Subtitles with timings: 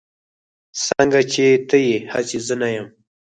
[0.83, 2.87] سنګه چې ته يي هسې زه نه يم